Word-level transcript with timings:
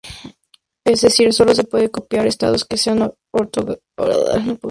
Es 0.83 1.01
decir, 1.01 1.31
solo 1.31 1.53
se 1.53 1.63
puede 1.63 1.91
copiar 1.91 2.25
estados 2.25 2.65
que 2.65 2.75
sean 2.75 3.11
ortogonales 3.31 3.83
con 3.95 4.05
un 4.05 4.07
resultado 4.13 4.43
fiable. 4.45 4.59